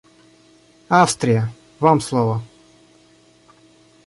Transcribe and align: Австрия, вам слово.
Австрия, 0.89 1.51
вам 1.79 2.01
слово. 2.01 2.41